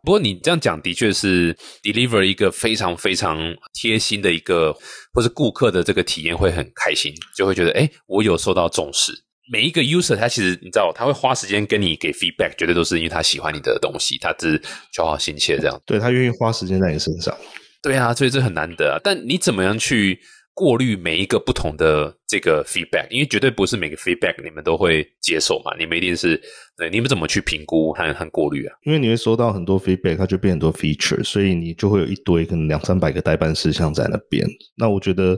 [0.06, 3.38] 不过你这样讲的确是 deliver 一个非常非常
[3.74, 4.74] 贴心的一个，
[5.12, 9.12] 或是顾客的这个体验会很开心，就会觉得哎，我有受到重视。
[9.52, 14.62] 每一个 user 他其实你知道，他会花时间跟你给 feedback，绝对都是因为他喜欢你的东西，他是
[14.93, 15.78] 求好心切这样。
[15.86, 17.36] 对他愿意花时间在你身上。
[17.84, 18.95] 对啊，所以这很难得啊。
[19.04, 20.17] 但你怎么样去？
[20.54, 25.76] 过滤每一个不同的这个 feedback，因为绝对不是每个 feedback 你们都会接受嘛。
[25.80, 26.40] 你们一定是，
[26.76, 28.76] 对，你们怎么去评估和和过滤啊？
[28.84, 34.46] 因为你会收到很多 feedback，它就变很多 feature，所以你就会有一堆可能两三百个代办事项在那边。
[34.76, 35.38] 那我觉得，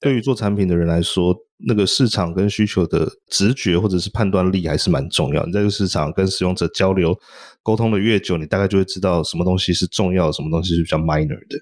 [0.00, 5.44] 对于做产品的人来说，那个市场跟需求的直觉或者是判断力还是蛮重要。
[5.44, 7.14] 你在这个市场跟使用者交流
[7.62, 11.58] 沟通的越久，你大概就会知道什么东西是重要，什么东西是比较 minor 的。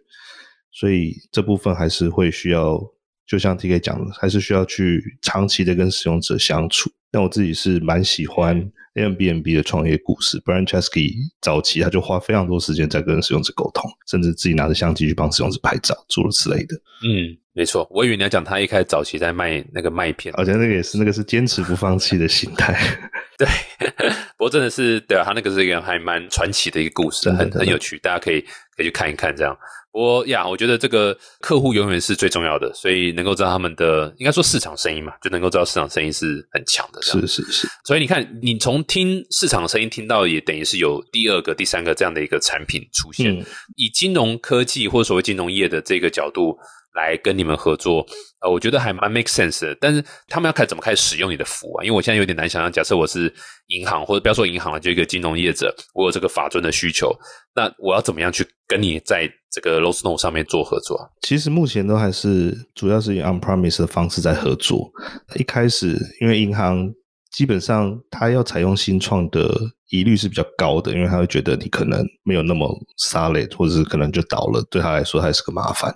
[0.73, 2.81] 所以这部分还是会需要。
[3.27, 6.91] 就像 T K 讲的，还是需要去长期的跟使用者相处。
[7.13, 8.59] 但我自己是蛮喜欢
[8.97, 10.41] a M B N B 的创业故事。
[10.41, 16.75] Brian Chesky 早期他就花非常多时间在跟使用者沟通，甚至自己拿着相机去帮使用者拍照，诸如此类的。
[17.05, 17.87] 嗯，没错。
[17.93, 22.77] 我以为你要讲他一开始早期在卖那个麦片，而且那个也是那个是坚持不放弃的心态。
[23.39, 23.47] 对，
[24.37, 28.41] 不过真的是对啊，他那个是一个还蛮传奇的一个故事，很很有趣，大家可以
[28.77, 29.57] 可以去看一看这样。
[29.93, 37.03] 不过呀，我觉得这个客户永远是最重要的，所以能够知道他们的应该说市场声音嘛，就能够知道市场声音是很强的。
[37.03, 37.69] 是是是。
[37.85, 43.45] 所以你看，你从听市场声音听到，也等于是有第二个、第三个这样的一个产品出现。
[43.77, 46.57] 以金融科技或者所谓金融业的这个角度
[46.95, 48.07] 来跟你们合作，
[48.41, 49.77] 呃，我觉得还蛮 make sense 的。
[49.81, 51.85] 但是他们要开怎么开始使用你的服务啊？
[51.85, 53.33] 因为我现在有点难想象，假设我是
[53.67, 57.11] 银行或者不要说银行了，就一个金融业者，我有这个法尊的需求，
[57.55, 59.31] 那我要怎么样去跟你在？
[59.53, 64.93] 这个 Low Snow 上面做合作，其实目前都还是主要是以 On Promise 的方式在合作。
[65.35, 66.89] 一开始，因为银行
[67.33, 69.53] 基本上它要采用新创的
[69.89, 75.93] 疑虑是比较高的，因为他会觉得你可能没有那么 solid，或者是可能就倒了，对他来说还是个麻烦。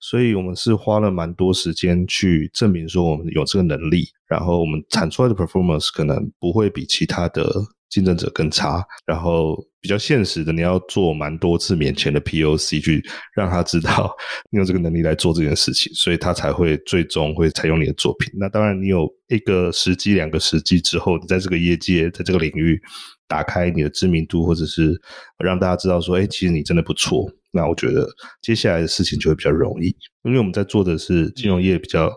[0.00, 7.50] 所以我们是花了蛮多时间去证明说我们有这个能力，然后我们产出来的 performance 可能不会比其他的。
[7.90, 14.16] 竞争者更差，然后比较现实的，你要做蛮多次免钱的 POC，去让他知道
[14.52, 18.32] 你有这个能力来做这件事情，所以他才会最终会采用你的作品。
[18.38, 22.80] 那当然，你有一个时机、两个时机之后，你在这个业界，在这个领域
[23.26, 24.96] 打开你的知名度，或者是
[25.38, 27.28] 让大家知道说，哎，其实你真的不错。
[27.52, 28.08] 那我觉得
[28.42, 29.88] 接下来的事情就会比较容易，
[30.24, 32.10] 因为我们在做的是金融业比较。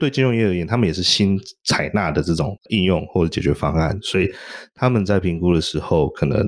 [0.00, 4.30] 对金融业而言，他们也是新采纳的这种应用或者解决方案，所以
[4.72, 6.46] 他们在评估的时候，可能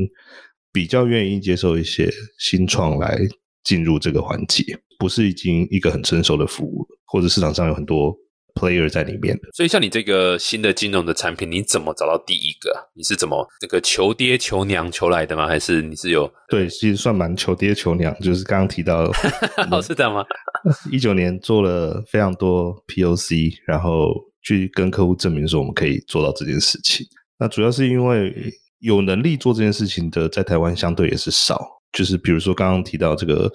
[0.73, 3.19] 比较愿意接受一些新创来
[3.65, 4.63] 进入这个环节，
[5.01, 8.17] 不是已经一个很成熟的服务，或者市场上有很多。
[8.55, 12.91] Player 在里面的，所以像你这个新的金融的产品，你怎么找到第一个？
[12.95, 15.47] 你是怎么这个求爹求娘求来的吗？
[15.47, 19.11] 还是你是有对，其实算蛮求爹求娘，就是刚刚提到，
[19.83, 20.25] 是这样吗？
[20.91, 24.09] 一九年做了非常多 POC，然后
[24.43, 27.07] 去跟客户证明说我们可以做到这件事情。
[27.39, 28.35] 那主要是因为
[28.81, 31.59] 有能力做这件事情的，在台湾相对也是少。
[31.93, 33.51] 就是比如说刚刚提到这个，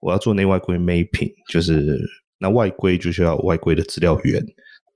[0.00, 1.98] 我要做内外规 mapping，就是。
[2.38, 4.44] 那外规就需要外规的资料源，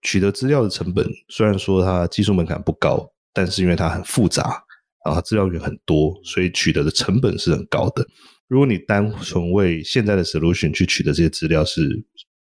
[0.03, 4.63] 取得资料的成本虽然说它技术门槛不高，但是因为它很复杂，
[5.05, 8.07] 然后资料源很多，所以取得的成本是很高的。
[8.49, 11.89] 如果你单纯为现在的 solution 去取得这些资料是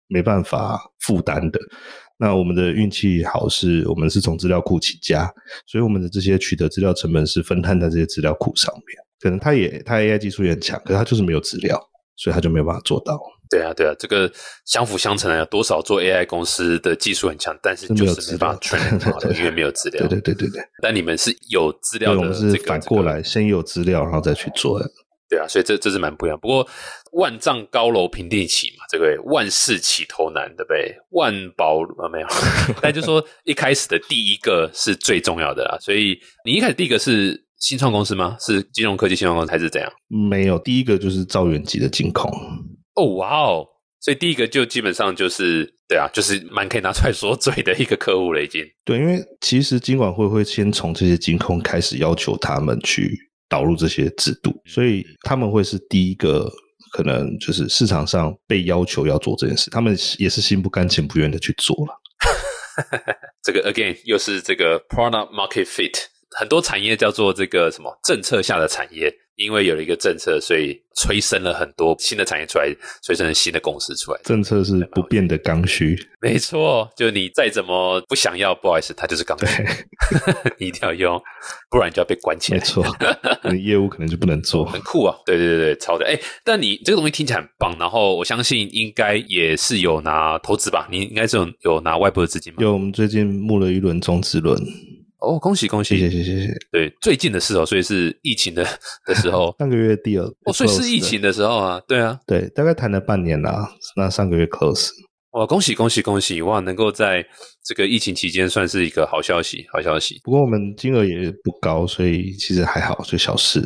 [0.07, 1.61] 没办法负担的。
[2.21, 5.33] 那我们的运气好，是我们是从资料库起家，
[5.67, 8.99] 所以我们的这些取得资料成本是分摊在这些资料库上面。
[9.21, 11.81] 可能它也它 AI 技术也很强，可是它就是没有资料，
[12.17, 13.21] 所以它就没有办法做到。
[13.51, 14.31] 对啊，对啊，这个
[14.65, 15.39] 相辅相成啊。
[15.39, 20.01] 有多少做 AI 公司的技术很强，但是就是没办法 train 好的，因为没有资料。
[20.07, 20.63] 对对对对对。
[20.83, 24.91] 但你们是有资料的，我们是反过来，先有资料，然后再去做的。
[25.29, 26.39] 对啊，所以这这是蛮不一样。
[26.41, 26.67] 不过
[27.13, 30.97] 万丈高楼平地起嘛，这个万事起头难，对不对？
[31.11, 32.27] 万宝啊没有，
[32.81, 35.79] 但就说一开始的第一个是最重要的啊。
[35.81, 38.37] 所以你一开始第一个是新创公司吗？
[38.41, 39.93] 是金融科技新创公司还是怎样？
[40.09, 42.33] 没有，第一个就是造元级的金控。
[42.99, 43.67] 哦哇哦！
[44.01, 48.65] 所以第一个就基本上就是对啊，就是蛮可以拿出来说嘴的一个客户了，已经。
[48.85, 53.17] 对，因为其实金管会会先从这些金控开始要求他们去。
[53.51, 56.53] 导入这些制度，所以他们会是第一个
[56.93, 61.99] 可能就是市场上被要求要做这件事，他们也是心不甘情不愿的去做了。
[63.43, 65.95] 这个 again 又是这个 product market fit，
[66.39, 69.13] 很多产业叫做这个什么政策下的产业。
[69.39, 72.75] 因为有了一个政策，所以催生了很多新的产业出来，
[73.05, 74.21] 催生了新的公司出来。
[74.25, 76.91] 政策是不变的刚需，没错。
[76.97, 79.63] 就你再怎么不想要，不好意思，它就是刚需，
[80.59, 81.23] 你一定要用，
[81.71, 82.59] 不然就要被关起来。
[82.59, 82.85] 没错，
[83.53, 84.65] 你业务可能就不能做。
[84.65, 85.15] 很酷啊！
[85.25, 86.05] 对对对对，超的。
[86.05, 90.89] 哎，但你这个东西听起来很棒，然后我相信应该也是有拿投资吧？
[90.91, 92.59] 你应该是有有拿外部的资金吗？
[92.61, 94.61] 有，我们最近募了一轮中资轮。
[95.21, 95.99] 哦，恭喜恭喜！
[95.99, 96.55] 谢谢谢谢。
[96.71, 98.65] 对，最近的事哦，所以是疫情的
[99.05, 104.91] 的时候， 上个月第二，哦，所以是疫情的时候啊，对啊，对，大概谈了半年啦，那上个月 close。
[105.33, 106.41] 哇，恭喜恭喜恭喜！
[106.43, 107.25] 哇，能够在
[107.65, 110.21] 这个疫情期间算是一个好消息，好消息。
[110.25, 113.61] 不过我们金额也不高，所以其实还好，就小事。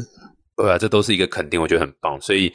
[0.56, 2.52] 对啊，这都是一个肯定，我觉得很棒，所以。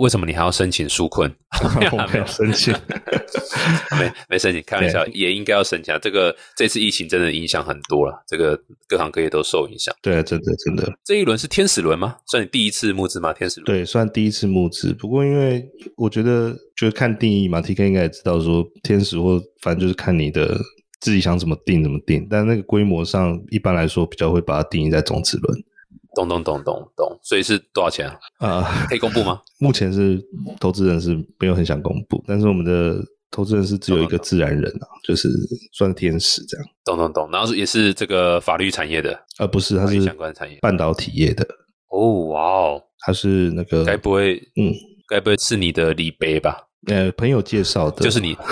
[0.00, 1.30] 为什么你还要申请纾困？
[2.12, 2.72] 没有申请，
[3.98, 5.96] 没没申请，开玩笑，也应该要申请。
[6.00, 8.58] 这个这次疫情真的影响很多了，这个
[8.88, 9.94] 各行各业都受影响。
[10.00, 10.90] 对，真的真的。
[11.04, 12.16] 这一轮是天使轮吗？
[12.26, 13.32] 算你第一次募资吗？
[13.32, 13.66] 天使轮？
[13.66, 14.94] 对，算第一次募资。
[14.94, 20.56] 不过因为我觉得，就是看定义嘛，T K 应该也知道，说天使或反正就是看你的
[21.00, 22.26] 自己想怎么定怎么定。
[22.30, 25.64] 但那个规模上，一般来说比较会把它定义在种子轮。
[26.14, 28.18] 咚咚咚咚咚，所以是多少钱啊？
[28.38, 29.40] 啊， 可以公布吗？
[29.60, 30.20] 目前是
[30.58, 35.28] 投资人是没有很想公布，但是我们的投资人是只有一个自然人啊，就是
[35.72, 36.66] 算天使这样。
[36.84, 41.46] 懂懂懂，然后也是这个法律产业的，呃，不是，它是相关产业，半导体业的。
[41.90, 44.72] 哦，哇哦，他是那个，该不会，嗯，
[45.08, 46.56] 该不会是你的李杯吧？
[46.86, 48.36] 呃，朋友介绍的，就是你。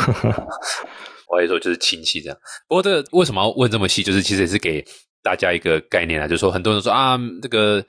[1.28, 2.38] 我也说就是亲戚这样。
[2.68, 4.02] 不过这个为什么要问这么细？
[4.02, 4.84] 就是其实也是给。
[5.20, 7.82] 大家一个概念啊，就是说很多人说啊，这个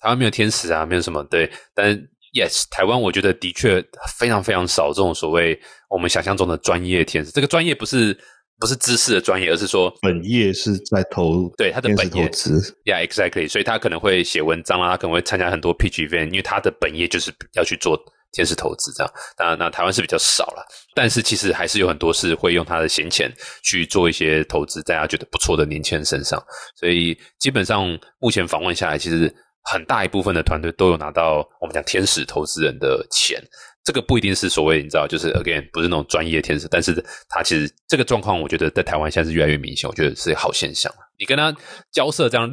[0.00, 1.50] 台湾没有天使啊，没有什么对。
[1.74, 1.96] 但
[2.34, 3.82] yes，台湾我觉得的确
[4.18, 7.32] 非常非常少这种所谓我们想象中的专业天使。
[7.32, 8.16] 这个专业不是
[8.60, 12.60] 不是知识的专业，而是说本业是在投对他的本业投资。
[12.84, 13.48] Yeah，exactly。
[13.48, 17.98] 所以他可能会写文章啊，他可能会参加很多 pitch event，因为他的本业就是要去做。
[18.34, 26.38] 天使投资这样，当然那台湾是比较少了，但是其实还是有很多是会用他的闲钱去做一些投资，大家觉得不错的年轻人身上。
[26.76, 33.42] 所以基本上目前访问下来，其实很大一部分的团队都有拿到我们讲天使投资人的钱。
[33.84, 40.90] 这个不一定是所谓你知道，就是 again 不是那种专业天使，但是他其实这个状况，我觉得在台湾现在是越来越明显，我觉得是好现象。
[41.18, 41.54] 你跟他
[41.92, 42.50] 交涉这样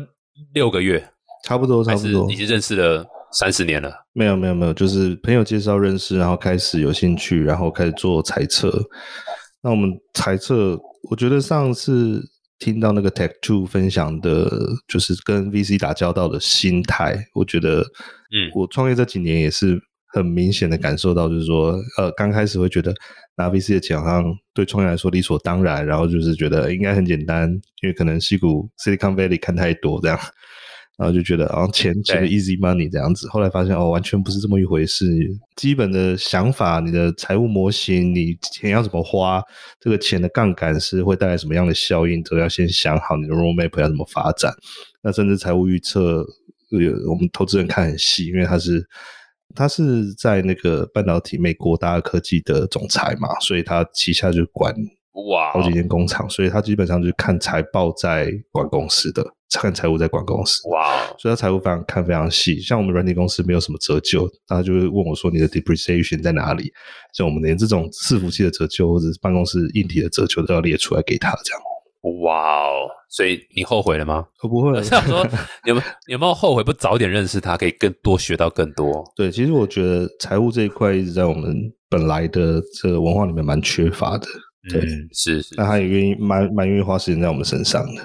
[0.54, 1.10] 六个月，
[1.44, 3.06] 差不多差不多，已经认识了。
[3.34, 8.70] 三十年了，没有没有没有，就是朋友介绍认识，然后开始有兴趣，然后开始做猜测。
[9.62, 10.78] 那我们猜测，
[11.10, 12.22] 我觉得上次
[12.60, 14.52] 听到那个 Tech Two 分享的，
[14.86, 19.80] 就是跟 VC 打交道的心态，我觉得，嗯，我创业这几年也是
[20.14, 22.94] 很明显的感受到，就是说，呃，刚开始会觉得
[23.38, 27.50] 拿 VC 的钱好像对创业来说理所当然，然后就是觉得应该很简单，
[27.82, 30.20] 因为可能西谷 Silicon Valley 看太多这样。
[31.02, 35.04] 然后就觉得，然后钱钱的 easy money 这样子，后来发现哦，完全不是这么一回事。
[35.56, 39.42] 基本的想法，你的财务模型，你钱要怎么花，
[39.80, 44.54] 这个钱的杠杆是会带来什么样的效应，都要先想好你的 roadmap 要怎么发展。
[45.02, 46.18] 那甚至财务预测，
[46.70, 48.88] 呃我们投资人看很细，因为他是
[49.56, 54.72] 他是在那个半导体美国大科技的总裁嘛，所以他旗下就管。
[55.30, 59.26] 哇，好几间工厂，所以他基本上就是看财报在管公司的，
[59.60, 60.68] 看财务在管公司。
[60.70, 62.60] 哇，所以他财务非常看非常细。
[62.60, 66.72] 像我们软体公司没有什么折旧，他就会问我说：“你的 depreciation 在哪里？”
[67.14, 71.62] 像我们连这种伺服器的折旧或者是办公室硬体的折旧都要列出来给他，这样。
[72.24, 74.26] 哇哦，所以你后悔了吗？
[74.42, 74.72] 我不会。
[74.72, 75.24] 我想说
[75.66, 79.04] 有没有有没有后悔不早点认识他，可以更多学到更多？
[79.16, 81.56] 对，其实我觉得财务这一块一直在我们
[81.90, 84.26] 本来的这个文化里面蛮缺乏的。
[84.70, 84.82] 对，
[85.14, 88.02] 是是，那他也愿意蛮蛮愿意花时间在我们身上的。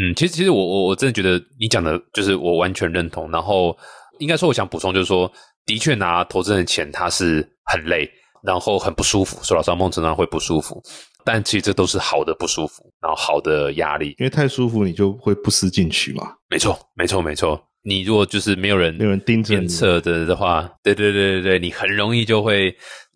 [0.00, 3.30] 嗯，其实其实我我我真的觉得你讲的就是我完全认同。
[3.30, 3.76] 然后
[4.18, 5.30] 应该说，我想补充就是说，
[5.64, 8.10] 的确拿投资人的钱他是很累，
[8.42, 10.82] 然后很不舒服，受到伤梦常常会不舒服。
[11.24, 16.34] 但其实这都是好的不舒服，然后好的压力，因为太舒服你就会不思进取嘛。
[16.50, 17.58] 没错，没错，没错。
[17.86, 22.74] 你如果就是没有人没有人盯着监测的的话，对对对对对，你很容易就会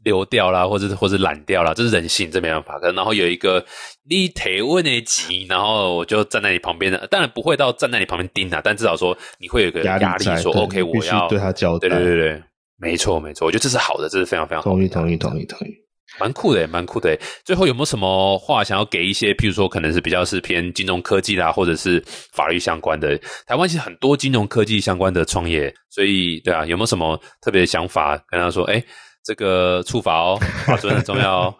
[0.08, 2.78] 流掉啦，或者或者懒掉啦，这是人性，这没办法。
[2.82, 3.64] 然后有一个
[4.08, 11.88] 你提问的急，然后我就站在你旁边的，当然不会到站在你旁边盯他，但至少说你会有个压力，说 OK，我要对他交代。
[11.88, 12.42] 对对对对，
[12.78, 15.72] 没错没错，我觉得这是好的，这是非常非常同意同意同意同意。
[16.18, 17.16] 蛮酷的，蛮酷的。
[17.44, 22.02] 最后有没有什么话想要给一些，譬如说可能是比较是偏金融科技啦，或者是
[22.32, 23.16] 法律相关的？
[23.46, 28.64] 台湾其实很多金融科技相关的创业，所以对啊，有没有什么特别的想法跟他说？
[28.64, 28.82] 哎，
[29.28, 31.54] 这个处罚哦， 法尊很重要哦。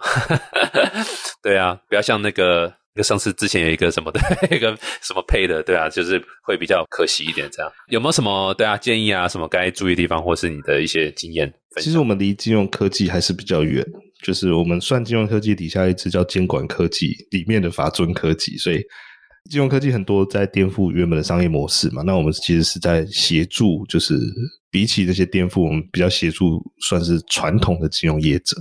[1.44, 2.72] 对啊，不要像那个。
[3.00, 7.48] 上次之前有一个什么的 一个什么配的，对啊，就是会比较可惜一点。
[7.52, 9.28] 这样有没有什么对啊建议啊？
[9.28, 11.52] 什么该注意的地方，或是你的一些经验？
[11.76, 13.86] 其实我们离金融科技还是比较远，
[14.24, 18.82] 就是我们算金融科技底下一支叫监管科技里面的法尊科技，所以
[19.48, 22.02] 金融科技很多在颠覆原本的商业模式嘛。
[22.04, 24.18] 那我们其实是在协助，就是
[24.70, 28.56] 比起那些颠覆，我们比较协助算是传统的金融业者。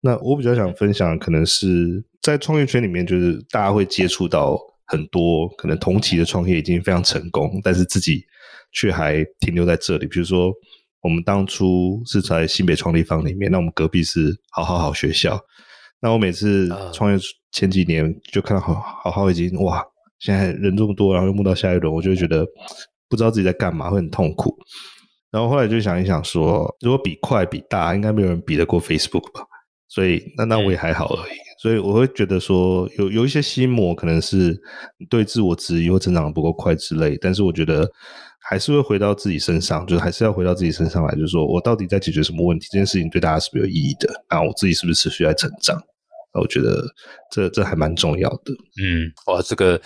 [0.00, 8.24] 那我比较想分享，可能是在创业圈里面，就是大家会接触到很多可能同期的创业已经非常成功，但是自己
[8.72, 10.06] 却还停留在这里。
[10.06, 10.52] 比如说，
[11.00, 15.40] 我们当初是在新北创立方里面，那我们隔壁是好好好学校。
[16.00, 17.18] 那我每次创业
[17.52, 19.84] 前几年就看到好好好已经哇，
[20.18, 22.44] 现在人这么多，然后又募到下一轮，我就觉得
[23.08, 24.58] 不知道自己在干嘛，会很痛苦。
[25.32, 29.40] 然后后来就想一想，说如果比快比大，应该没有人比得过 Facebook 吧。
[29.88, 34.58] 所以那那我也还好而已，所以我会觉得说有有一些心魔可能是
[35.10, 37.86] 对自我质疑或成长的不够快之类，但是我觉得
[38.48, 42.66] 还是会回到自己身上，就是还是要回到自己身上来，就是说我到底在解决什么问题？
[42.70, 44.08] 这件事情对大家是不是有意义的？
[44.28, 45.78] 啊，我自己是不是持续在成长？
[46.32, 46.82] 那我觉得
[47.30, 48.52] 这这还蛮重要的。
[48.82, 49.78] 嗯，哇，这个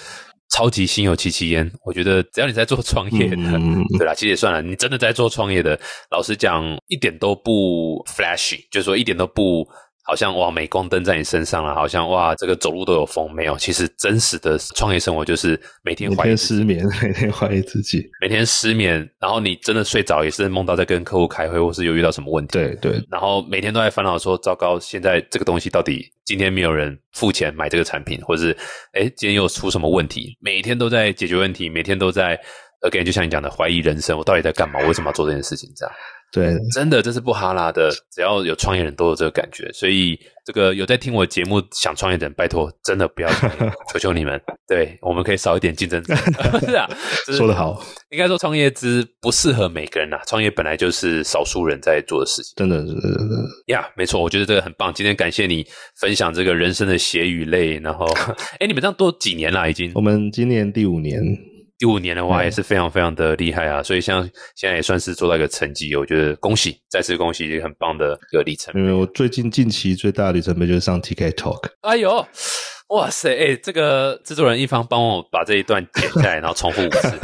[0.57, 1.71] 超级心有戚戚焉。
[1.85, 3.37] 我觉得只要你在做创业的，
[3.99, 5.79] 对啦，其实也算了，你真的在做创业的，
[6.11, 9.69] 老实讲一点都不 flashy，就是说一点都不。
[10.07, 13.29] 好像哇，镁光灯在你身上了，好像哇，这个走路都有风。
[13.35, 22.53] 没有，其实真实的创业生活就是每天怀疑失眠， 每天怀疑自己，每天失眠，然后你真的睡着也是梦到在跟客户开会，或是有遇到什么问题。
[22.53, 28.57] 对对，然后每天都在烦恼说，糟糕，现在这个东西到底今天没有人付钱买这个产品，或者是
[28.93, 30.39] 哎，今天又出什么问题？
[30.41, 32.41] 每天都在解决问题，每天都在
[32.83, 34.79] again，就像你讲的，怀疑人生，我到底在干嘛？
[34.81, 35.69] 我为什么要做这件事情？
[35.75, 35.93] 这样。
[36.33, 43.29] 对，真的这是不哈拉的，只要有创业人都有这个感觉，所以这个有在听我节目想创业的人，拜托真的不要，
[43.91, 46.03] 求求你们，对，我们可以少一点竞争。
[46.61, 46.87] 是啊，
[47.33, 52.93] 说得好，应该说创业之不适合每个人呐，创业本来就是少数人在做的事情，真的是
[53.69, 54.93] 呀，没错，我觉得这个很棒。
[54.93, 55.67] 今天感谢你
[55.99, 58.07] 分享这个人生的血与泪，然后，
[58.61, 59.71] 哎，你们这样多几年了？
[59.71, 61.23] 已经，我们今年第五年。
[61.79, 64.23] 第五年的话也是非常非常的厉害啊，所以像
[64.55, 68.73] 现在也算是做到一个成绩，我觉得恭喜，再次恭喜，一个很棒的一个里程。
[68.75, 71.69] 因为我最近近期最大的里程碑就是上 TK Talk。
[71.83, 72.27] 哎呦，
[72.89, 77.13] 哇塞，哎，这个制作人一方帮我把这一段剪下来，然后重复五次。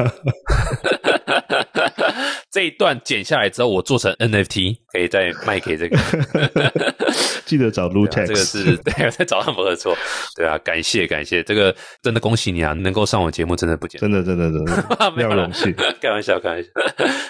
[2.51, 5.97] 这一段剪下来之后，我做成 NFT，可以再卖给这个。
[7.47, 9.97] 记得找 Lutex，这个是 对，在找他们合作。
[10.37, 12.73] 对啊，感谢感谢，这个真的恭喜你啊！
[12.73, 15.75] 能够上我节目，真的不简单，真的真的真的，非常荣幸。
[16.01, 16.69] 开玩笑，开玩笑。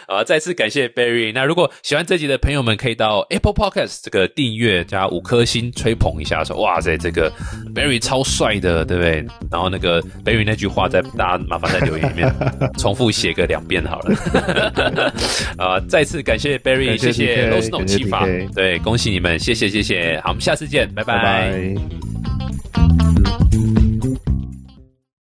[0.15, 1.33] 啊，再次感谢 Barry。
[1.35, 7.31] 那如果喜欢这集的朋友们，可以到 Apple Podcast 这个订阅加五颗星吹捧一下，说哇塞，这个
[7.75, 9.25] Barry 超帅的，对不对？
[9.51, 12.35] 然后那个 Barry 那句话，在大家麻烦在留言里面
[12.79, 15.13] 重复写个两遍好了。
[15.59, 21.53] 啊，再次感谢 Barry，谢谢 Rose No 启发，对，恭喜你们，谢谢谢谢，好，我们下次见，拜拜。